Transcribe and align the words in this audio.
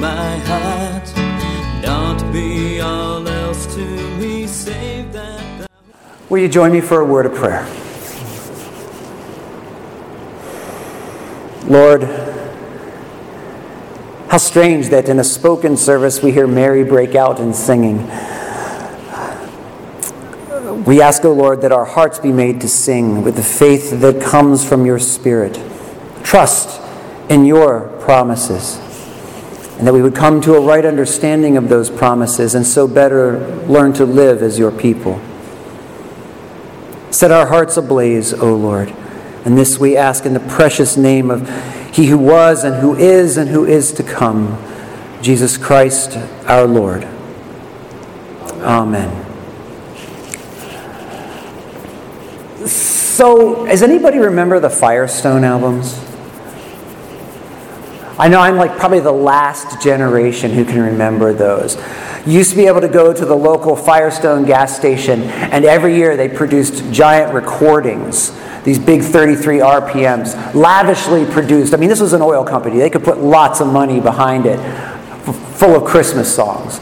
My. 0.00 0.40
Not 1.82 2.32
be 2.32 2.80
all 2.80 3.26
else 3.26 3.66
to 3.74 3.84
me, 4.18 4.46
save 4.46 5.12
that. 5.12 5.68
Will 6.28 6.38
you 6.38 6.48
join 6.48 6.72
me 6.72 6.80
for 6.80 7.00
a 7.00 7.04
word 7.04 7.26
of 7.26 7.34
prayer? 7.34 7.66
Lord, 11.66 12.04
how 14.30 14.38
strange 14.38 14.88
that 14.90 15.08
in 15.08 15.18
a 15.18 15.24
spoken 15.24 15.76
service 15.76 16.22
we 16.22 16.32
hear 16.32 16.46
Mary 16.46 16.84
break 16.84 17.14
out 17.14 17.40
in 17.40 17.52
singing. 17.52 18.06
We 20.84 21.02
ask, 21.02 21.24
O 21.24 21.32
Lord, 21.32 21.60
that 21.62 21.72
our 21.72 21.84
hearts 21.84 22.18
be 22.18 22.32
made 22.32 22.60
to 22.60 22.68
sing 22.68 23.22
with 23.22 23.36
the 23.36 23.42
faith 23.42 24.00
that 24.00 24.22
comes 24.22 24.64
from 24.66 24.86
your 24.86 24.98
Spirit. 24.98 25.60
Trust 26.22 26.80
in 27.28 27.44
your 27.44 27.88
promises. 28.00 28.89
And 29.80 29.86
that 29.86 29.94
we 29.94 30.02
would 30.02 30.14
come 30.14 30.42
to 30.42 30.56
a 30.56 30.60
right 30.60 30.84
understanding 30.84 31.56
of 31.56 31.70
those 31.70 31.88
promises 31.88 32.54
and 32.54 32.66
so 32.66 32.86
better 32.86 33.38
learn 33.66 33.94
to 33.94 34.04
live 34.04 34.42
as 34.42 34.58
your 34.58 34.70
people. 34.70 35.18
Set 37.10 37.30
our 37.30 37.46
hearts 37.46 37.78
ablaze, 37.78 38.34
O 38.34 38.54
Lord. 38.54 38.90
And 39.46 39.56
this 39.56 39.78
we 39.78 39.96
ask 39.96 40.26
in 40.26 40.34
the 40.34 40.40
precious 40.40 40.98
name 40.98 41.30
of 41.30 41.48
He 41.94 42.08
who 42.08 42.18
was 42.18 42.62
and 42.62 42.82
who 42.82 42.94
is 42.94 43.38
and 43.38 43.48
who 43.48 43.64
is 43.64 43.90
to 43.94 44.02
come, 44.02 44.62
Jesus 45.22 45.56
Christ 45.56 46.18
our 46.44 46.66
Lord. 46.66 47.04
Amen. 48.60 49.16
So, 52.66 53.64
does 53.64 53.82
anybody 53.82 54.18
remember 54.18 54.60
the 54.60 54.68
Firestone 54.68 55.42
albums? 55.42 56.09
I 58.20 58.28
know 58.28 58.38
I'm 58.38 58.56
like 58.56 58.76
probably 58.76 59.00
the 59.00 59.10
last 59.10 59.80
generation 59.80 60.50
who 60.50 60.66
can 60.66 60.78
remember 60.78 61.32
those. 61.32 61.76
You 62.26 62.34
used 62.34 62.50
to 62.50 62.56
be 62.56 62.66
able 62.66 62.82
to 62.82 62.88
go 62.88 63.14
to 63.14 63.24
the 63.24 63.34
local 63.34 63.74
Firestone 63.74 64.44
gas 64.44 64.76
station, 64.76 65.22
and 65.22 65.64
every 65.64 65.96
year 65.96 66.18
they 66.18 66.28
produced 66.28 66.92
giant 66.92 67.32
recordings, 67.32 68.38
these 68.62 68.78
big 68.78 69.00
33 69.00 69.60
RPMs, 69.60 70.54
lavishly 70.54 71.24
produced. 71.24 71.72
I 71.72 71.78
mean, 71.78 71.88
this 71.88 72.00
was 72.00 72.12
an 72.12 72.20
oil 72.20 72.44
company, 72.44 72.76
they 72.76 72.90
could 72.90 73.04
put 73.04 73.16
lots 73.16 73.62
of 73.62 73.68
money 73.68 74.00
behind 74.00 74.44
it, 74.44 74.58
full 75.54 75.74
of 75.74 75.86
Christmas 75.86 76.30
songs. 76.32 76.78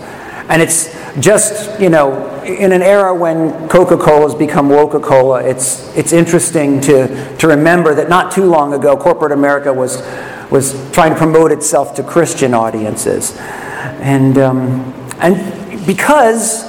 And 0.48 0.60
it's 0.60 0.92
just, 1.20 1.80
you 1.80 1.88
know, 1.88 2.42
in 2.42 2.72
an 2.72 2.82
era 2.82 3.14
when 3.14 3.68
Coca-Cola 3.68 4.22
has 4.22 4.34
become 4.34 4.70
Coca-Cola, 4.70 5.44
it's, 5.44 5.96
it's 5.96 6.12
interesting 6.12 6.80
to, 6.80 7.36
to 7.36 7.46
remember 7.46 7.94
that 7.94 8.08
not 8.08 8.32
too 8.32 8.46
long 8.46 8.74
ago, 8.74 8.96
corporate 8.96 9.30
America 9.30 9.72
was, 9.72 10.02
was 10.50 10.90
trying 10.92 11.12
to 11.12 11.18
promote 11.18 11.52
itself 11.52 11.94
to 11.96 12.02
Christian 12.02 12.54
audiences. 12.54 13.36
And, 13.36 14.38
um, 14.38 14.94
and 15.18 15.86
because 15.86 16.64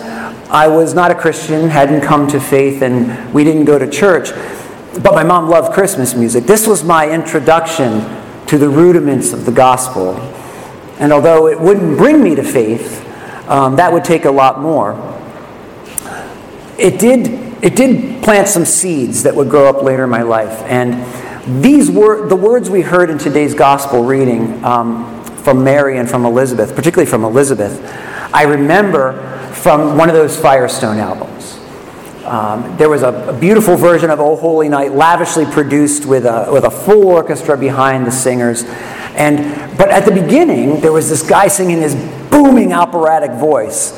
I 0.50 0.68
was 0.68 0.94
not 0.94 1.12
a 1.12 1.16
Christian, 1.16 1.70
hadn't 1.70 2.02
come 2.02 2.28
to 2.28 2.40
faith, 2.40 2.82
and 2.82 3.34
we 3.34 3.44
didn't 3.44 3.66
go 3.66 3.78
to 3.78 3.90
church, 3.90 4.32
but 5.04 5.14
my 5.14 5.24
mom 5.24 5.50
loved 5.50 5.74
Christmas 5.74 6.16
music. 6.16 6.46
This 6.46 6.68
was 6.68 6.84
my 6.84 7.10
introduction 7.10 8.02
to 8.48 8.58
the 8.58 8.68
rudiments 8.68 9.32
of 9.32 9.46
the 9.46 9.52
gospel. 9.52 10.16
And 11.00 11.14
although 11.14 11.48
it 11.48 11.60
wouldn't 11.60 11.98
bring 11.98 12.22
me 12.24 12.36
to 12.36 12.44
faith, 12.44 13.06
um, 13.48 13.76
that 13.78 13.94
would 13.94 14.04
take 14.04 14.26
a 14.26 14.32
lot 14.32 14.60
more. 14.60 14.94
It 16.78 17.00
did, 17.00 17.28
it 17.64 17.76
did 17.76 18.24
plant 18.24 18.48
some 18.48 18.66
seeds 18.66 19.24
that 19.24 19.36
would 19.36 19.50
grow 19.50 19.70
up 19.70 19.84
later 19.84 20.06
in 20.06 20.10
my 20.10 20.24
life. 20.24 20.62
And 20.64 20.96
these 21.46 21.90
were 21.90 22.28
the 22.28 22.36
words 22.36 22.70
we 22.70 22.82
heard 22.82 23.10
in 23.10 23.18
today's 23.18 23.54
gospel 23.54 24.04
reading 24.04 24.64
um, 24.64 25.24
from 25.38 25.64
Mary 25.64 25.98
and 25.98 26.10
from 26.10 26.26
Elizabeth, 26.26 26.76
particularly 26.76 27.10
from 27.10 27.24
Elizabeth, 27.24 27.82
I 28.34 28.44
remember 28.44 29.14
from 29.54 29.98
one 29.98 30.10
of 30.10 30.16
those 30.16 30.40
Firestone 30.40 30.98
albums. 30.98 31.58
Um, 32.26 32.78
there 32.78 32.90
was 32.90 33.02
a, 33.02 33.30
a, 33.30 33.34
beautiful 33.34 33.76
version 33.76 34.12
of 34.12 34.20
Oh 34.20 34.36
Holy 34.36 34.70
Night, 34.70 34.92
lavishly 34.92 35.46
produced 35.46 36.06
with 36.06 36.26
a, 36.26 36.48
with 36.52 36.64
a 36.64 36.70
full 36.70 37.08
orchestra 37.08 37.58
behind 37.58 38.06
the 38.06 38.12
singers. 38.12 38.66
And, 39.16 39.76
but 39.78 39.90
at 39.90 40.06
the 40.06 40.12
beginning, 40.12 40.80
there 40.82 40.92
was 40.92 41.10
this 41.10 41.28
guy 41.28 41.48
singing 41.48 41.82
his 41.82 41.96
booming 42.30 42.74
operatic 42.74 43.32
voice. 43.32 43.94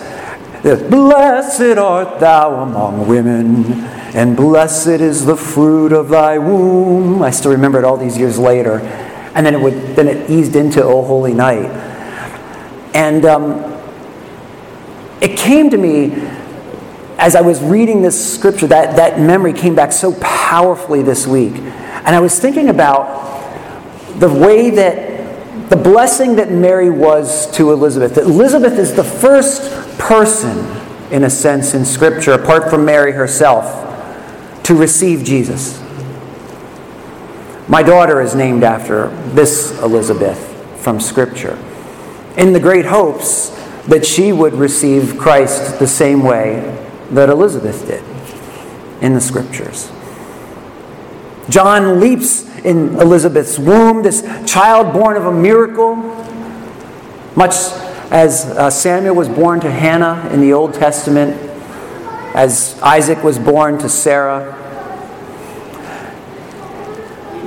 Blessed 0.64 1.78
art 1.78 2.20
thou 2.20 2.62
among 2.62 3.08
women, 3.08 3.84
and 4.14 4.38
blessed 4.38 4.88
is 4.88 5.26
the 5.26 5.36
fruit 5.36 5.92
of 5.92 6.10
thy 6.10 6.38
womb. 6.38 7.24
I 7.24 7.32
still 7.32 7.52
remember 7.52 7.80
it 7.80 7.86
all 7.86 7.98
these 7.98 8.18
years 8.18 8.38
later. 8.38 8.80
And 9.34 9.46
then 9.46 9.56
it 9.56 9.62
would 9.62 9.96
then 9.96 10.08
it 10.08 10.30
eased 10.30 10.56
into 10.56 10.84
O 10.84 11.04
Holy 11.04 11.34
Night. 11.34 11.70
And 12.94 13.26
um, 13.26 13.82
it 15.22 15.38
came 15.38 15.70
to 15.70 15.78
me 15.78 16.28
as 17.22 17.36
I 17.36 17.42
was 17.42 17.62
reading 17.62 18.02
this 18.02 18.36
scripture, 18.36 18.66
that, 18.68 18.96
that 18.96 19.20
memory 19.20 19.54
came 19.54 19.76
back 19.76 19.92
so 19.92 20.14
powerfully 20.20 21.04
this 21.04 21.28
week. 21.28 21.54
And 21.54 22.16
I 22.16 22.20
was 22.20 22.40
thinking 22.40 22.70
about 22.70 23.40
the 24.20 24.28
way 24.28 24.72
that 24.72 25.21
the 25.72 25.78
blessing 25.78 26.36
that 26.36 26.52
Mary 26.52 26.90
was 26.90 27.50
to 27.52 27.72
Elizabeth. 27.72 28.18
Elizabeth 28.18 28.78
is 28.78 28.94
the 28.94 29.06
first 29.06 29.72
person, 29.98 30.68
in 31.12 31.24
a 31.24 31.30
sense, 31.30 31.74
in 31.74 31.86
Scripture, 31.86 32.34
apart 32.34 32.70
from 32.70 32.84
Mary 32.84 33.14
herself, 33.14 33.64
to 34.64 34.76
receive 34.76 35.24
Jesus. 35.24 35.82
My 37.70 37.84
daughter 37.84 38.20
is 38.20 38.36
named 38.36 38.66
after 38.66 39.08
this 39.30 39.80
Elizabeth 39.80 40.38
from 40.84 41.00
Scripture, 41.00 41.58
in 42.36 42.52
the 42.52 42.60
great 42.60 42.86
hopes 42.86 43.52
that 43.88 44.06
she 44.06 44.34
would 44.34 44.54
receive 44.54 45.18
Christ 45.18 45.80
the 45.80 45.88
same 45.88 46.22
way 46.22 46.60
that 47.12 47.30
Elizabeth 47.30 47.88
did 47.88 48.04
in 49.02 49.14
the 49.14 49.22
Scriptures. 49.22 49.90
John 51.48 52.02
leaps 52.02 52.51
in 52.64 52.96
Elizabeth's 53.00 53.58
womb, 53.58 54.04
this 54.04 54.22
child 54.46 54.94
born 54.94 55.18
of 55.18 55.26
a 55.26 55.32
miracle, 55.32 55.96
much 57.36 57.56
as 58.12 58.46
uh, 58.46 58.70
Samuel 58.70 59.16
was 59.16 59.30
born 59.30 59.60
to 59.62 59.72
Hannah 59.72 60.30
in 60.34 60.42
the 60.42 60.54
Old 60.54 60.74
Testament, 60.74 61.36
as 62.36 62.80
Isaac 62.82 63.24
was 63.24 63.40
born 63.40 63.78
to 63.80 63.90
Sarah. 63.90 64.58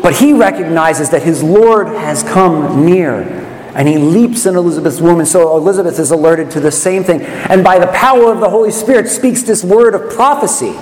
But 0.03 0.17
he 0.17 0.33
recognizes 0.35 1.11
that 1.11 1.23
his 1.23 1.43
Lord 1.43 1.89
has 1.89 2.23
come 2.23 2.85
near. 2.85 3.41
And 3.75 3.89
he 3.89 3.99
leaps 3.99 4.47
in 4.47 4.55
Elizabeth's 4.55 5.01
womb, 5.01 5.19
and 5.19 5.27
so 5.27 5.57
Elizabeth 5.57 5.99
is 5.99 6.13
alerted 6.13 6.51
to 6.53 6.61
the 6.61 6.71
same 6.71 7.03
thing. 7.03 7.23
And 7.23 7.65
by 7.65 7.81
the 7.81 7.89
power 7.89 8.31
of 8.31 8.39
the 8.39 8.49
Holy 8.49 8.71
Spirit, 8.71 9.09
speaks 9.09 9.43
this 9.43 9.65
word 9.65 9.95
of 9.95 10.15
prophecy, 10.15 10.75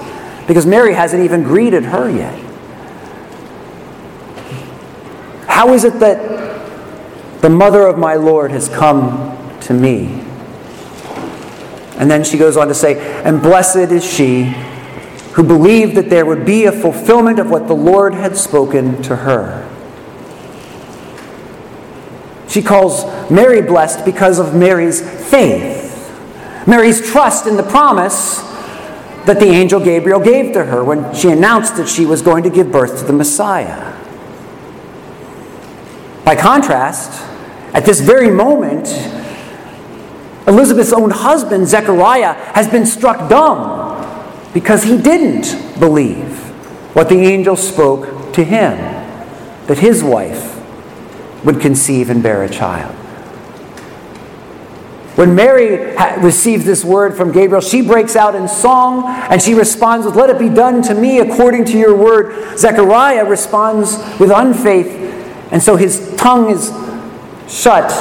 because 0.47 0.66
Mary 0.66 0.92
hasn't 0.92 1.25
even 1.25 1.42
greeted 1.42 1.84
her 1.84 2.10
yet. 2.10 2.38
How 5.62 5.72
is 5.74 5.84
it 5.84 6.00
that 6.00 7.41
the 7.41 7.48
mother 7.48 7.86
of 7.86 7.97
my 7.97 8.16
Lord 8.16 8.50
has 8.50 8.68
come 8.68 9.60
to 9.60 9.72
me? 9.72 10.06
And 11.97 12.10
then 12.10 12.24
she 12.24 12.36
goes 12.36 12.56
on 12.56 12.66
to 12.66 12.74
say, 12.74 13.22
And 13.22 13.41
blessed 13.41 13.92
is 13.92 14.04
she 14.04 14.47
who 15.34 15.44
believed 15.44 15.94
that 15.94 16.10
there 16.10 16.26
would 16.26 16.44
be 16.44 16.64
a 16.64 16.72
fulfillment 16.72 17.38
of 17.38 17.48
what 17.48 17.68
the 17.68 17.76
Lord 17.76 18.12
had 18.12 18.36
spoken 18.36 19.03
to 19.03 19.14
her. 19.14 19.70
She 22.48 22.60
calls 22.60 23.04
Mary 23.30 23.62
blessed 23.62 24.04
because 24.04 24.41
of 24.41 24.56
Mary's 24.56 25.00
faith, 25.30 26.10
Mary's 26.66 27.09
trust 27.09 27.47
in 27.47 27.56
the 27.56 27.62
promise 27.62 28.41
that 29.26 29.38
the 29.38 29.47
angel 29.47 29.78
Gabriel 29.78 30.18
gave 30.18 30.54
to 30.54 30.64
her 30.64 30.82
when 30.82 31.14
she 31.14 31.28
announced 31.28 31.76
that 31.76 31.88
she 31.88 32.04
was 32.04 32.20
going 32.20 32.42
to 32.42 32.50
give 32.50 32.72
birth 32.72 32.98
to 32.98 33.04
the 33.04 33.12
Messiah. 33.12 33.91
By 36.24 36.36
contrast, 36.36 37.22
at 37.74 37.84
this 37.84 38.01
very 38.01 38.30
moment, 38.30 38.89
Elizabeth's 40.47 40.92
own 40.92 41.10
husband, 41.10 41.69
Zechariah, 41.69 42.34
has 42.54 42.69
been 42.69 42.86
struck 42.86 43.28
dumb 43.28 43.91
because 44.53 44.83
he 44.84 44.98
didn't 44.98 45.78
believe 45.80 46.39
what 46.95 47.09
the 47.09 47.16
angel 47.16 47.57
spoke 47.57 48.34
to 48.34 48.45
him 48.45 48.77
that 49.66 49.78
his 49.78 50.03
wife 50.03 50.60
would 51.45 51.60
conceive 51.60 52.10
and 52.10 52.22
bear 52.22 52.42
a 52.42 52.48
child. 52.48 52.95
When 55.15 55.34
Mary 55.34 55.95
ha- 55.95 56.16
receives 56.21 56.65
this 56.65 56.84
word 56.84 57.16
from 57.16 57.33
Gabriel, 57.33 57.60
she 57.60 57.83
breaks 57.83 58.16
out 58.16 58.34
in 58.34 58.48
song 58.48 59.04
and 59.07 59.42
she 59.42 59.53
responds 59.53 60.07
with, 60.07 60.16
Let 60.16 60.30
it 60.30 60.39
be 60.39 60.48
done 60.48 60.83
to 60.83 60.95
me 60.95 61.19
according 61.19 61.66
to 61.66 61.78
your 61.78 61.95
word. 61.95 62.59
Zechariah 62.59 63.24
responds 63.27 63.98
with 64.19 64.30
unfaith, 64.30 65.11
and 65.53 65.63
so 65.63 65.77
his 65.77 66.15
tongue 66.16 66.51
is 66.51 66.72
shut 67.47 67.93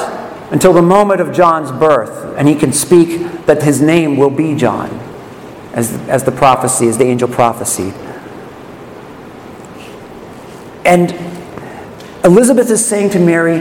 until 0.51 0.73
the 0.73 0.81
moment 0.81 1.21
of 1.21 1.33
John's 1.33 1.71
birth, 1.71 2.35
and 2.37 2.47
he 2.47 2.55
can 2.55 2.73
speak 2.73 3.45
that 3.45 3.61
his 3.61 3.81
name 3.81 4.17
will 4.17 4.29
be 4.29 4.55
John, 4.55 4.89
as, 5.73 5.93
as 6.07 6.23
the 6.23 6.31
prophecy, 6.31 6.87
as 6.87 6.97
the 6.97 7.05
angel 7.05 7.27
prophesied. 7.27 7.93
And 10.85 11.13
Elizabeth 12.23 12.69
is 12.69 12.85
saying 12.85 13.11
to 13.11 13.19
Mary, 13.19 13.59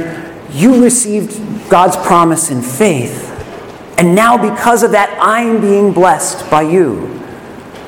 You 0.51 0.83
received 0.83 1.71
God's 1.71 1.97
promise 1.97 2.51
in 2.51 2.63
faith. 2.63 3.29
And 3.99 4.15
now, 4.15 4.39
because 4.39 4.83
of 4.83 4.93
that, 4.93 5.17
I'm 5.21 5.61
being 5.61 5.93
blessed 5.93 6.51
by 6.51 6.63
you. 6.63 7.21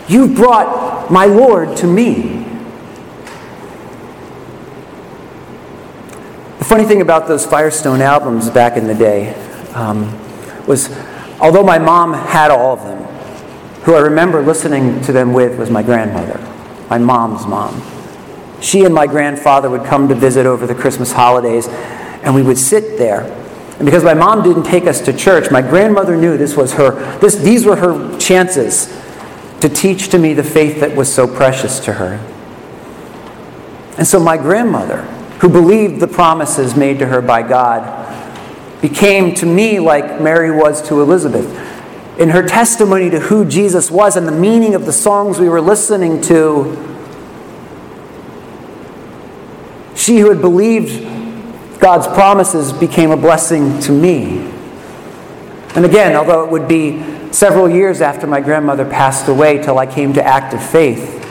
You've 0.08 0.34
brought 0.34 1.10
my 1.10 1.24
Lord 1.24 1.76
to 1.78 1.86
me. 1.86 2.31
Funny 6.72 6.86
thing 6.86 7.02
about 7.02 7.28
those 7.28 7.44
Firestone 7.44 8.00
albums 8.00 8.48
back 8.48 8.78
in 8.78 8.86
the 8.86 8.94
day 8.94 9.34
um, 9.74 10.10
was, 10.66 10.88
although 11.38 11.62
my 11.62 11.78
mom 11.78 12.14
had 12.14 12.50
all 12.50 12.72
of 12.72 12.82
them, 12.82 13.04
who 13.82 13.94
I 13.94 14.00
remember 14.00 14.40
listening 14.40 15.02
to 15.02 15.12
them 15.12 15.34
with 15.34 15.58
was 15.58 15.68
my 15.68 15.82
grandmother, 15.82 16.40
my 16.88 16.96
mom's 16.96 17.46
mom. 17.46 17.82
She 18.62 18.86
and 18.86 18.94
my 18.94 19.06
grandfather 19.06 19.68
would 19.68 19.84
come 19.84 20.08
to 20.08 20.14
visit 20.14 20.46
over 20.46 20.66
the 20.66 20.74
Christmas 20.74 21.12
holidays, 21.12 21.68
and 21.68 22.34
we 22.34 22.40
would 22.40 22.56
sit 22.56 22.96
there 22.96 23.24
and 23.72 23.84
because 23.84 24.02
my 24.02 24.14
mom 24.14 24.42
didn't 24.42 24.62
take 24.62 24.86
us 24.86 25.02
to 25.02 25.12
church, 25.12 25.50
my 25.50 25.60
grandmother 25.60 26.16
knew 26.16 26.38
this 26.38 26.56
was 26.56 26.72
her, 26.72 27.18
this, 27.18 27.34
these 27.34 27.66
were 27.66 27.76
her 27.76 28.18
chances 28.18 28.86
to 29.60 29.68
teach 29.68 30.08
to 30.08 30.18
me 30.18 30.32
the 30.32 30.42
faith 30.42 30.80
that 30.80 30.96
was 30.96 31.12
so 31.12 31.26
precious 31.26 31.80
to 31.80 31.92
her. 31.92 32.14
And 33.98 34.06
so 34.06 34.18
my 34.18 34.38
grandmother, 34.38 35.06
who 35.42 35.48
believed 35.48 35.98
the 35.98 36.06
promises 36.06 36.76
made 36.76 37.00
to 37.00 37.06
her 37.06 37.20
by 37.20 37.42
God, 37.42 37.82
became 38.80 39.34
to 39.34 39.44
me 39.44 39.80
like 39.80 40.20
Mary 40.20 40.52
was 40.52 40.80
to 40.86 41.02
Elizabeth. 41.02 41.44
In 42.16 42.28
her 42.28 42.46
testimony 42.46 43.10
to 43.10 43.18
who 43.18 43.44
Jesus 43.44 43.90
was 43.90 44.16
and 44.16 44.26
the 44.26 44.32
meaning 44.32 44.76
of 44.76 44.86
the 44.86 44.92
songs 44.92 45.40
we 45.40 45.48
were 45.48 45.60
listening 45.60 46.20
to, 46.22 46.76
she 49.96 50.20
who 50.20 50.28
had 50.28 50.40
believed 50.40 51.02
God's 51.80 52.06
promises 52.06 52.72
became 52.72 53.10
a 53.10 53.16
blessing 53.16 53.80
to 53.80 53.90
me. 53.90 54.48
And 55.74 55.84
again, 55.84 56.14
although 56.14 56.44
it 56.44 56.52
would 56.52 56.68
be 56.68 57.02
several 57.32 57.68
years 57.68 58.00
after 58.00 58.28
my 58.28 58.40
grandmother 58.40 58.84
passed 58.84 59.26
away 59.26 59.60
till 59.60 59.76
I 59.76 59.86
came 59.86 60.12
to 60.12 60.24
active 60.24 60.64
faith, 60.64 61.21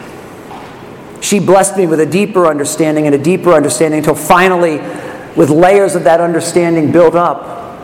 she 1.22 1.40
blessed 1.40 1.78
me 1.78 1.88
with 1.88 2.00
a 2.00 2.06
deeper 2.06 2.48
understanding 2.48 3.06
and 3.06 3.16
a 3.16 3.18
deeper 3.18 3.54
understanding 3.54 4.00
until 4.00 4.16
finally, 4.16 4.78
with 5.36 5.50
layers 5.50 5.96
of 5.96 6.04
that 6.04 6.20
understanding 6.20 6.92
built 6.92 7.16
up, 7.16 7.80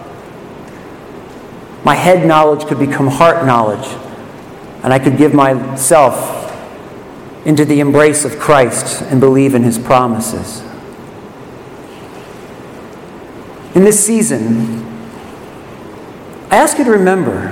my 1.85 1.95
head 1.95 2.27
knowledge 2.27 2.67
could 2.67 2.79
become 2.79 3.07
heart 3.07 3.45
knowledge, 3.45 3.87
and 4.83 4.91
I 4.91 4.99
could 4.99 5.17
give 5.17 5.33
myself 5.33 6.35
into 7.45 7.63
the 7.63 7.79
embrace 7.79 8.25
of 8.25 8.37
Christ 8.37 9.01
and 9.03 9.21
believe 9.21 9.55
in 9.55 9.63
his 9.63 9.77
promises. 9.77 10.63
in 13.77 13.83
this 13.83 14.03
season, 14.03 14.83
I 16.49 16.55
ask 16.55 16.79
you 16.79 16.83
to 16.85 16.89
remember 16.89 17.49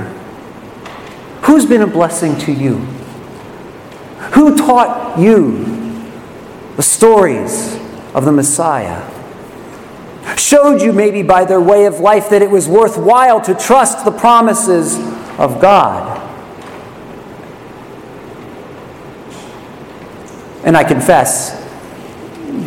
who's 1.44 1.68
been 1.68 1.84
a 1.84 1.88
blessing 1.88 2.36
to 2.40 2.52
you? 2.52 2.78
Who 4.34 4.58
taught 4.58 5.20
you 5.20 5.75
the 6.76 6.84
stories 6.84 7.76
of 8.14 8.26
the 8.26 8.32
Messiah? 8.32 9.12
Showed 10.38 10.82
you, 10.82 10.92
maybe 10.92 11.24
by 11.24 11.46
their 11.46 11.62
way 11.62 11.86
of 11.86 12.00
life, 12.00 12.30
that 12.30 12.42
it 12.42 12.50
was 12.50 12.68
worthwhile 12.68 13.42
to 13.42 13.54
trust 13.54 14.06
the 14.06 14.12
promises 14.12 14.98
of 15.38 15.62
God. 15.62 16.22
And 20.64 20.76
I 20.76 20.84
confess, 20.84 21.52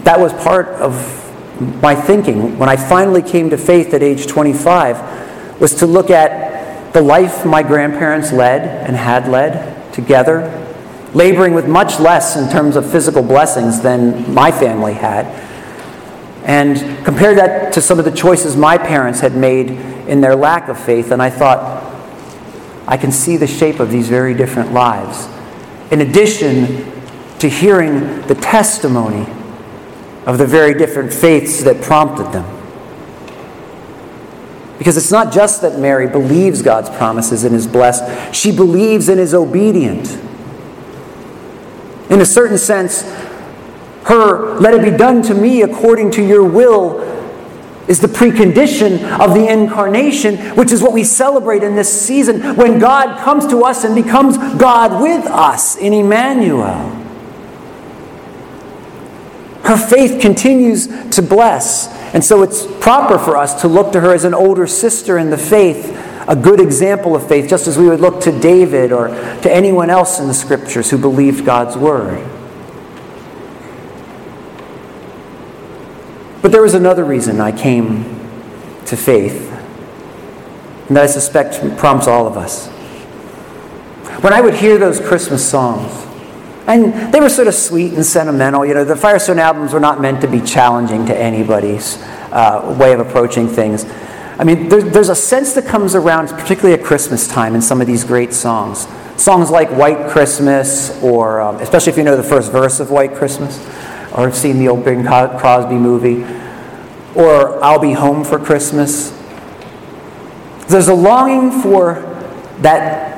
that 0.05 0.21
was 0.21 0.33
part 0.35 0.69
of 0.69 0.95
my 1.83 1.95
thinking 1.95 2.57
when 2.59 2.69
I 2.69 2.77
finally 2.77 3.23
came 3.23 3.51
to 3.51 3.59
faith 3.59 3.93
at 3.93 4.03
age 4.03 4.27
25 4.29 5.61
was 5.61 5.75
to 5.77 5.87
look 5.87 6.09
at 6.09 6.93
the 6.93 7.03
life 7.03 7.45
my 7.45 7.63
grandparents 7.63 8.33
led 8.33 8.63
and 8.87 8.97
had 8.97 9.29
led 9.29 9.93
together, 9.93 10.43
laboring 11.15 11.55
with 11.55 11.67
much 11.67 11.99
less 11.99 12.37
in 12.37 12.49
terms 12.51 12.77
of 12.77 12.91
physical 12.91 13.23
blessings 13.23 13.81
than 13.81 14.33
my 14.33 14.51
family 14.51 14.95
had, 14.95 15.27
and 16.45 17.05
compare 17.05 17.35
that 17.35 17.73
to 17.75 17.81
some 17.81 17.99
of 17.99 18.05
the 18.05 18.11
choices 18.11 18.57
my 18.57 18.79
parents 18.79 19.21
had 19.21 19.35
made 19.35 19.71
in 20.09 20.21
their 20.21 20.35
lack 20.35 20.69
of 20.69 20.79
faith. 20.79 21.11
And 21.11 21.21
I 21.21 21.31
thought, 21.31 21.85
I 22.87 22.97
can 22.97 23.13
see 23.13 23.37
the 23.37 23.47
shape 23.47 23.81
of 23.81 23.91
these 23.91 24.09
very 24.09 24.35
different 24.35 24.73
lives. 24.73 25.29
In 25.91 26.01
addition 26.01 26.91
to 27.39 27.49
hearing 27.49 28.23
the 28.23 28.35
testimony 28.35 29.27
of 30.27 30.39
the 30.39 30.47
very 30.47 30.75
different 30.75 31.13
faiths 31.13 31.63
that 31.65 31.83
prompted 31.83 32.33
them. 32.33 32.55
Because 34.79 34.97
it's 34.97 35.11
not 35.11 35.33
just 35.33 35.63
that 35.63 35.79
Mary 35.79 36.07
believes 36.07 36.63
God's 36.63 36.89
promises 36.91 37.45
and 37.45 37.55
is 37.55 37.67
blessed, 37.67 38.35
she 38.35 38.53
believes 38.53 39.09
and 39.09 39.21
is 39.21 39.35
obedient. 39.35 40.07
In 42.11 42.21
a 42.21 42.27
certain 42.27 42.59
sense, 42.59 43.03
her, 44.05 44.59
let 44.59 44.75
it 44.75 44.83
be 44.83 44.97
done 44.97 45.23
to 45.23 45.35
me 45.35 45.63
according 45.63 46.11
to 46.13 46.23
your 46.25 46.43
will, 46.43 47.01
is 47.89 48.01
the 48.01 48.09
precondition 48.09 49.03
of 49.19 49.35
the 49.35 49.51
incarnation, 49.51 50.37
which 50.57 50.73
is 50.73 50.83
what 50.83 50.93
we 50.93 51.03
celebrate 51.05 51.63
in 51.63 51.75
this 51.75 51.91
season 52.07 52.55
when 52.57 52.79
God 52.79 53.19
comes 53.21 53.47
to 53.49 53.65
us 53.65 53.85
and 53.85 53.95
becomes 53.95 54.37
God 54.59 55.03
with 55.03 55.27
us 55.27 55.77
in 55.77 55.93
Emmanuel. 55.95 56.91
Her 59.65 59.77
faith 59.77 60.21
continues 60.21 60.87
to 61.11 61.23
bless. 61.23 61.89
And 62.15 62.25
so 62.25 62.43
it's 62.43 62.67
proper 62.81 63.19
for 63.19 63.37
us 63.37 63.61
to 63.61 63.69
look 63.69 63.93
to 63.93 64.01
her 64.01 64.15
as 64.15 64.25
an 64.25 64.33
older 64.33 64.67
sister 64.67 65.19
in 65.19 65.29
the 65.29 65.37
faith, 65.37 65.95
a 66.29 66.37
good 66.37 66.61
example 66.61 67.17
of 67.17 67.27
faith, 67.27 67.49
just 67.49 67.67
as 67.67 67.79
we 67.79 67.89
would 67.89 68.01
look 68.01 68.21
to 68.21 68.39
David 68.39 68.93
or 68.93 69.09
to 69.09 69.51
anyone 69.51 69.89
else 69.89 70.21
in 70.21 70.29
the 70.29 70.35
scriptures 70.35 70.91
who 70.91 70.99
believed 70.99 71.45
God's 71.47 71.77
word. 71.77 72.23
But 76.43 76.53
there 76.53 76.63
was 76.63 76.75
another 76.75 77.05
reason 77.05 77.41
I 77.41 77.51
came 77.51 78.05
to 78.85 78.97
faith, 78.97 79.51
and 80.89 80.97
that 80.97 81.05
I 81.05 81.07
suspect 81.07 81.79
prompts 81.79 82.07
all 82.07 82.27
of 82.27 82.37
us. 82.37 82.69
When 84.23 84.35
I 84.35 84.43
would 84.43 84.55
hear 84.55 84.77
those 84.77 85.01
Christmas 85.01 85.49
songs, 85.49 86.07
and 86.67 87.15
they 87.15 87.21
were 87.21 87.31
sort 87.31 87.49
of 87.49 87.55
sweet 87.55 87.95
and 87.95 88.05
sentimental. 88.05 88.67
You 88.67 88.75
know, 88.75 88.85
the 88.85 88.95
Firestone 88.95 89.39
albums 89.39 89.73
were 89.73 89.81
not 89.81 90.03
meant 90.03 90.21
to 90.21 90.29
be 90.29 90.43
challenging 90.43 91.07
to 91.07 91.17
anybody's 91.17 91.97
uh, 92.31 92.77
way 92.79 92.93
of 92.93 93.01
approaching 93.01 93.49
things. 93.49 93.87
I 94.39 94.45
mean, 94.45 94.69
there's, 94.69 94.85
there's 94.85 95.09
a 95.09 95.17
sense 95.17 95.55
that 95.55 95.67
comes 95.67 95.97
around, 95.97 96.29
particularly 96.29 96.81
at 96.81 96.87
Christmas 96.87 97.27
time, 97.27 97.57
in 97.57 97.63
some 97.63 97.81
of 97.81 97.89
these 97.89 98.05
great 98.05 98.33
songs. 98.33 98.87
Songs 99.17 99.51
like 99.51 99.69
White 99.71 100.11
Christmas, 100.11 100.91
or 101.03 101.41
um, 101.41 101.57
especially 101.57 101.91
if 101.91 101.99
you 101.99 102.05
know 102.05 102.17
the 102.17 102.23
first 102.23 102.53
verse 102.53 102.79
of 102.79 102.93
White 102.93 103.15
Christmas, 103.15 103.59
or 104.13 104.27
have 104.27 104.37
seen 104.37 104.59
the 104.59 104.69
old 104.69 104.85
Bing 104.85 105.05
Crosby 105.05 105.75
movie, 105.75 106.23
or 107.17 107.63
I'll 107.65 107.81
Be 107.81 107.93
Home 107.93 108.23
for 108.23 108.39
Christmas. 108.39 109.11
There's 110.69 110.89
a 110.89 110.95
longing 110.95 111.51
for 111.61 111.95
that 112.61 113.09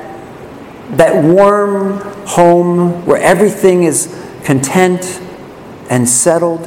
that 0.97 1.23
warm 1.23 1.99
home 2.27 3.05
where 3.05 3.21
everything 3.21 3.83
is 3.83 4.07
content 4.43 5.21
and 5.89 6.09
settled. 6.09 6.65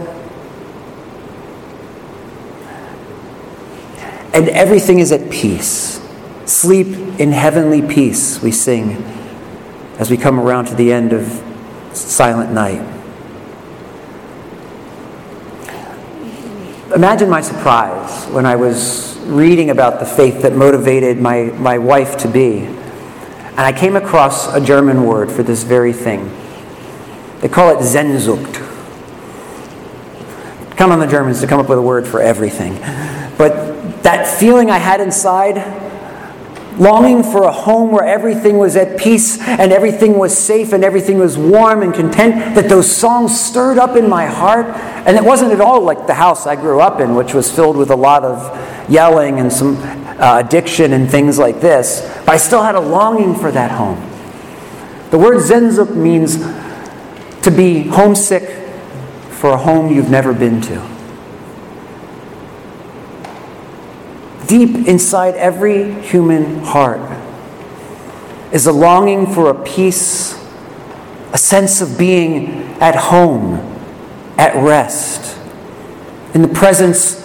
And 4.35 4.49
everything 4.49 4.99
is 4.99 5.13
at 5.13 5.31
peace. 5.31 6.01
Sleep 6.45 6.89
in 7.19 7.33
heavenly 7.33 7.81
peace, 7.81 8.43
we 8.43 8.51
sing 8.51 9.03
as 9.99 10.11
we 10.11 10.17
come 10.17 10.39
around 10.39 10.67
to 10.67 10.75
the 10.75 10.93
end 10.93 11.13
of 11.13 11.25
Silent 11.93 12.53
Night. 12.53 12.83
Imagine 16.95 17.31
my 17.31 17.41
surprise 17.41 18.27
when 18.27 18.45
I 18.45 18.57
was 18.57 19.17
reading 19.21 19.71
about 19.71 20.01
the 20.01 20.07
faith 20.07 20.43
that 20.43 20.55
motivated 20.55 21.19
my, 21.19 21.45
my 21.45 21.79
wife 21.79 22.19
to 22.19 22.29
be 22.29 22.69
and 23.57 23.61
I 23.61 23.73
came 23.73 23.95
across 23.95 24.53
a 24.53 24.61
German 24.61 25.05
word 25.05 25.31
for 25.31 25.45
this 25.45 25.63
very 25.63 25.93
thing. 25.93 26.29
They 27.41 27.49
call 27.49 27.71
it 27.71 27.85
Sehnsucht. 27.85 28.53
Count 30.77 30.91
on 30.91 30.99
the 30.99 31.07
Germans 31.07 31.41
to 31.41 31.47
come 31.47 31.61
up 31.61 31.69
with 31.69 31.79
a 31.79 31.83
word 31.83 32.05
for 32.05 32.21
everything. 32.21 32.75
But 33.39 33.64
that 34.05 34.27
feeling 34.39 34.71
I 34.71 34.79
had 34.79 35.01
inside 35.01 35.57
longing 36.79 37.23
for 37.23 37.45
a 37.45 37.53
home 37.53 37.91
where 37.91 38.05
everything 38.05 38.59
was 38.59 38.77
at 38.77 38.99
peace 38.99 39.41
and 39.41 39.73
everything 39.73 40.19
was 40.19 40.37
safe 40.37 40.73
and 40.73 40.85
everything 40.85 41.19
was 41.19 41.39
warm 41.39 41.83
and 41.83 41.95
content, 41.95 42.55
that 42.55 42.69
those 42.69 42.91
songs 42.91 43.39
stirred 43.39 43.79
up 43.79 43.97
in 43.97 44.09
my 44.09 44.27
heart. 44.27 44.67
And 45.07 45.17
it 45.17 45.25
wasn't 45.25 45.53
at 45.53 45.61
all 45.61 45.81
like 45.81 46.07
the 46.07 46.15
house 46.15 46.47
I 46.47 46.57
grew 46.57 46.81
up 46.81 47.01
in, 47.01 47.15
which 47.15 47.35
was 47.35 47.51
filled 47.51 47.77
with 47.77 47.91
a 47.91 47.97
lot 47.97 48.25
of 48.25 48.91
yelling 48.91 49.41
and 49.41 49.53
some 49.53 49.77
uh, 49.77 50.43
addiction 50.45 50.93
and 50.93 51.11
things 51.11 51.39
like 51.39 51.61
this. 51.61 52.01
But 52.27 52.31
I 52.31 52.37
still 52.37 52.63
had 52.63 52.75
a 52.75 52.81
longing 52.81 53.35
for 53.35 53.51
that 53.53 53.71
home. 53.71 53.99
The 55.11 55.19
word 55.19 55.39
Sehnsucht 55.39 55.95
means 55.95 56.39
to 57.43 57.51
be 57.51 57.85
homesick 57.85 58.69
for 59.31 59.51
a 59.51 59.57
home 59.57 59.95
you've 59.95 60.11
never 60.11 60.33
been 60.33 60.61
to. 60.63 60.94
Deep 64.55 64.87
inside 64.87 65.35
every 65.35 66.01
human 66.03 66.61
heart 66.61 67.01
is 68.53 68.69
a 68.69 68.73
longing 68.73 69.27
for 69.27 69.51
a 69.51 69.65
peace, 69.65 70.41
a 71.33 71.39
sense 71.39 71.81
of 71.81 71.99
being 71.99 72.47
at 72.81 72.95
home, 72.95 73.55
at 74.39 74.55
rest, 74.55 75.37
in 76.35 76.43
the 76.43 76.47
presence 76.47 77.21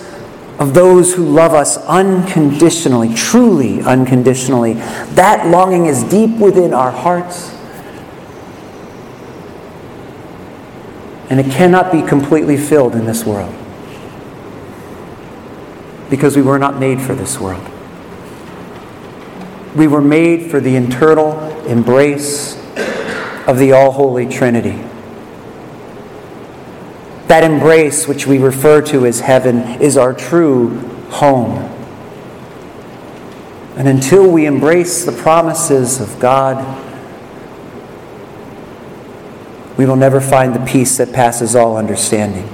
of 0.57 0.73
those 0.73 1.13
who 1.13 1.23
love 1.23 1.53
us 1.53 1.77
unconditionally, 1.85 3.13
truly 3.13 3.79
unconditionally. 3.83 4.73
That 5.13 5.45
longing 5.45 5.85
is 5.85 6.03
deep 6.05 6.35
within 6.39 6.73
our 6.73 6.89
hearts. 6.89 7.51
And 11.29 11.39
it 11.39 11.51
cannot 11.51 11.91
be 11.91 12.01
completely 12.01 12.57
filled 12.57 12.95
in 12.95 13.05
this 13.05 13.23
world 13.23 13.53
because 16.09 16.35
we 16.35 16.41
were 16.41 16.59
not 16.59 16.79
made 16.79 17.01
for 17.01 17.13
this 17.13 17.39
world. 17.39 17.65
We 19.75 19.87
were 19.87 20.01
made 20.01 20.49
for 20.49 20.59
the 20.59 20.75
internal 20.75 21.39
embrace 21.65 22.57
of 23.47 23.57
the 23.57 23.71
all 23.71 23.91
holy 23.91 24.27
Trinity. 24.27 24.81
That 27.27 27.43
embrace, 27.43 28.07
which 28.07 28.25
we 28.25 28.39
refer 28.39 28.81
to 28.87 29.05
as 29.05 29.19
heaven, 29.19 29.81
is 29.81 29.97
our 29.97 30.13
true 30.13 30.79
home. 31.09 31.57
And 33.77 33.87
until 33.87 34.29
we 34.29 34.45
embrace 34.45 35.05
the 35.05 35.11
promises 35.11 36.01
of 36.01 36.19
God, 36.19 36.57
we 39.77 39.85
will 39.85 39.95
never 39.95 40.19
find 40.19 40.53
the 40.53 40.65
peace 40.65 40.97
that 40.97 41.13
passes 41.13 41.55
all 41.55 41.77
understanding. 41.77 42.49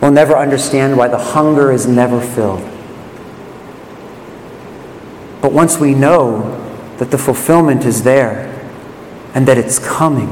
We'll 0.00 0.12
never 0.12 0.36
understand 0.36 0.96
why 0.96 1.08
the 1.08 1.18
hunger 1.18 1.70
is 1.72 1.86
never 1.86 2.20
filled. 2.20 2.62
But 5.42 5.52
once 5.52 5.78
we 5.78 5.94
know 5.94 6.56
that 6.98 7.10
the 7.10 7.18
fulfillment 7.18 7.84
is 7.84 8.02
there 8.02 8.46
and 9.34 9.46
that 9.46 9.58
it's 9.58 9.78
coming, 9.78 10.30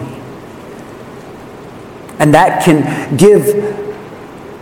and 2.18 2.34
that 2.34 2.64
can 2.64 3.16
give 3.16 3.86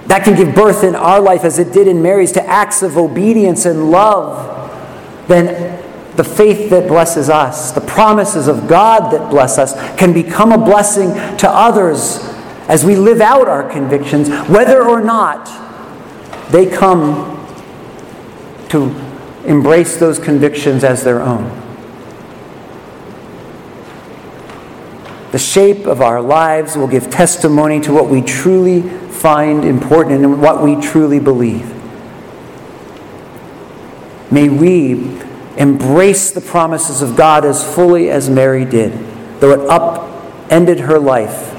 that 0.08 0.22
can 0.22 0.36
give 0.36 0.54
birth 0.54 0.84
in 0.84 0.94
our 0.94 1.20
life 1.20 1.42
as 1.42 1.58
it 1.58 1.72
did 1.72 1.88
in 1.88 2.00
Mary's 2.00 2.30
to 2.32 2.46
acts 2.46 2.82
of 2.82 2.96
obedience 2.96 3.66
and 3.66 3.90
love, 3.90 5.26
then 5.26 5.82
the 6.16 6.22
faith 6.22 6.70
that 6.70 6.86
blesses 6.86 7.28
us, 7.28 7.72
the 7.72 7.80
promises 7.80 8.46
of 8.46 8.68
God 8.68 9.10
that 9.12 9.30
bless 9.30 9.58
us, 9.58 9.74
can 9.96 10.12
become 10.12 10.52
a 10.52 10.58
blessing 10.58 11.12
to 11.38 11.48
others 11.48 12.35
as 12.68 12.84
we 12.84 12.96
live 12.96 13.20
out 13.20 13.48
our 13.48 13.68
convictions, 13.68 14.28
whether 14.48 14.82
or 14.82 15.00
not 15.00 15.46
they 16.50 16.66
come 16.66 17.32
to 18.68 18.94
embrace 19.44 19.98
those 19.98 20.18
convictions 20.18 20.82
as 20.82 21.04
their 21.04 21.22
own. 21.22 21.62
The 25.30 25.38
shape 25.38 25.86
of 25.86 26.00
our 26.00 26.20
lives 26.20 26.76
will 26.76 26.88
give 26.88 27.10
testimony 27.10 27.80
to 27.80 27.92
what 27.92 28.08
we 28.08 28.22
truly 28.22 28.82
find 28.82 29.64
important 29.64 30.24
and 30.24 30.40
what 30.40 30.62
we 30.62 30.80
truly 30.80 31.20
believe. 31.20 31.72
May 34.30 34.48
we 34.48 35.20
embrace 35.56 36.32
the 36.32 36.40
promises 36.40 37.00
of 37.02 37.16
God 37.16 37.44
as 37.44 37.62
fully 37.74 38.10
as 38.10 38.28
Mary 38.28 38.64
did, 38.64 38.92
though 39.40 39.52
it 39.52 39.60
upended 39.68 40.80
her 40.80 40.98
life 40.98 41.55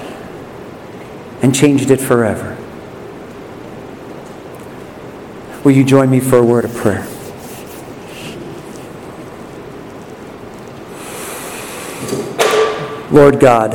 and 1.48 1.56
changed 1.56 1.90
it 1.92 2.02
forever. 2.02 2.58
Will 5.64 5.72
you 5.72 5.86
join 5.86 6.10
me 6.10 6.20
for 6.20 6.38
a 6.38 6.44
word 6.44 6.66
of 6.66 6.76
prayer? 6.76 7.08
Lord 13.10 13.40
God, 13.40 13.72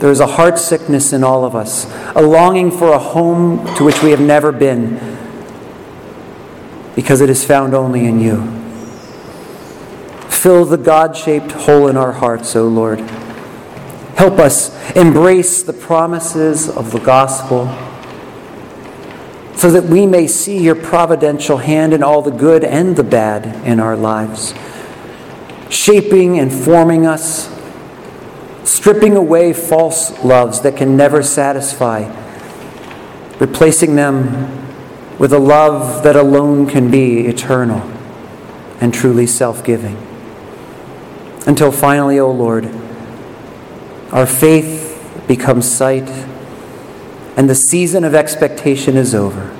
there 0.00 0.10
is 0.10 0.20
a 0.20 0.26
heart 0.26 0.58
sickness 0.58 1.14
in 1.14 1.24
all 1.24 1.46
of 1.46 1.54
us, 1.56 1.90
a 2.14 2.20
longing 2.20 2.70
for 2.70 2.92
a 2.92 2.98
home 2.98 3.64
to 3.76 3.84
which 3.84 4.02
we 4.02 4.10
have 4.10 4.20
never 4.20 4.52
been, 4.52 5.00
because 6.94 7.22
it 7.22 7.30
is 7.30 7.42
found 7.42 7.72
only 7.72 8.04
in 8.04 8.20
you. 8.20 8.42
Fill 10.28 10.66
the 10.66 10.76
God 10.76 11.16
shaped 11.16 11.52
hole 11.52 11.88
in 11.88 11.96
our 11.96 12.12
hearts, 12.12 12.54
O 12.54 12.68
Lord. 12.68 13.02
Help 14.16 14.38
us 14.38 14.70
embrace 14.92 15.62
the 15.62 15.72
promises 15.72 16.68
of 16.68 16.92
the 16.92 17.00
gospel 17.00 17.66
so 19.56 19.70
that 19.70 19.84
we 19.84 20.06
may 20.06 20.26
see 20.26 20.62
your 20.62 20.74
providential 20.74 21.56
hand 21.56 21.92
in 21.92 22.02
all 22.02 22.22
the 22.22 22.30
good 22.30 22.62
and 22.62 22.96
the 22.96 23.02
bad 23.02 23.46
in 23.66 23.80
our 23.80 23.96
lives, 23.96 24.54
shaping 25.68 26.38
and 26.38 26.52
forming 26.52 27.06
us, 27.06 27.48
stripping 28.62 29.16
away 29.16 29.52
false 29.52 30.22
loves 30.22 30.60
that 30.60 30.76
can 30.76 30.96
never 30.96 31.22
satisfy, 31.22 32.04
replacing 33.40 33.96
them 33.96 34.68
with 35.18 35.32
a 35.32 35.38
love 35.38 36.04
that 36.04 36.14
alone 36.14 36.68
can 36.68 36.90
be 36.90 37.26
eternal 37.26 37.80
and 38.80 38.92
truly 38.92 39.26
self 39.26 39.64
giving. 39.64 39.96
Until 41.46 41.72
finally, 41.72 42.18
O 42.18 42.26
oh 42.26 42.32
Lord, 42.32 42.83
our 44.14 44.26
faith 44.26 45.24
becomes 45.26 45.68
sight, 45.68 46.08
and 47.36 47.50
the 47.50 47.54
season 47.54 48.04
of 48.04 48.14
expectation 48.14 48.96
is 48.96 49.12
over. 49.12 49.50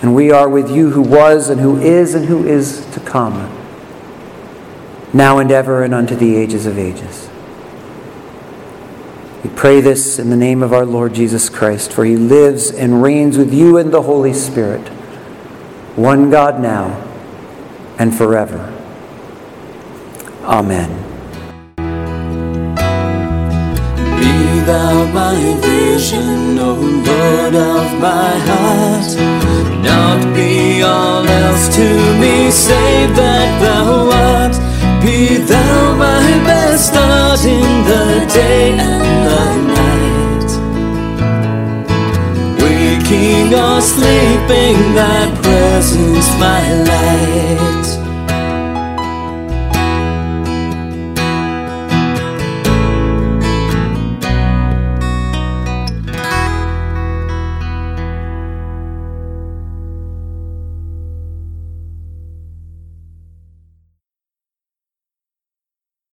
And 0.00 0.14
we 0.14 0.30
are 0.30 0.48
with 0.48 0.70
you 0.70 0.90
who 0.90 1.02
was 1.02 1.50
and 1.50 1.60
who 1.60 1.78
is 1.78 2.14
and 2.14 2.24
who 2.24 2.46
is 2.46 2.86
to 2.92 3.00
come, 3.00 3.34
now 5.12 5.38
and 5.38 5.52
ever 5.52 5.82
and 5.82 5.92
unto 5.92 6.16
the 6.16 6.34
ages 6.34 6.64
of 6.64 6.78
ages. 6.78 7.28
We 9.44 9.50
pray 9.50 9.82
this 9.82 10.18
in 10.18 10.30
the 10.30 10.36
name 10.36 10.62
of 10.62 10.72
our 10.72 10.86
Lord 10.86 11.14
Jesus 11.14 11.50
Christ, 11.50 11.92
for 11.92 12.06
he 12.06 12.16
lives 12.16 12.70
and 12.70 13.02
reigns 13.02 13.36
with 13.36 13.52
you 13.52 13.76
in 13.76 13.90
the 13.90 14.00
Holy 14.00 14.32
Spirit, 14.32 14.88
one 15.94 16.30
God 16.30 16.58
now 16.58 17.02
and 17.98 18.16
forever. 18.16 18.70
Amen. 20.44 21.03
Thou 24.66 25.04
my 25.12 25.36
vision, 25.60 26.58
O 26.58 26.72
Lord 27.08 27.54
of 27.54 27.86
my 28.00 28.32
heart. 28.50 29.10
Not 29.82 30.20
be 30.34 30.82
all 30.82 31.26
else 31.26 31.68
to 31.76 31.88
me, 32.20 32.50
save 32.50 33.14
that 33.16 33.50
thou 33.64 34.10
art. 34.32 34.56
Be 35.02 35.36
thou 35.36 35.94
my 35.96 36.24
best 36.48 36.88
start 36.88 37.44
in 37.44 37.70
the 37.90 38.06
day 38.32 38.72
and 38.78 39.16
the 39.28 39.44
night. 39.78 40.50
Waking 42.62 43.52
or 43.54 43.80
sleeping, 43.80 44.78
thy 44.98 45.20
presence 45.42 46.28
my 46.40 46.62
light. 46.88 47.73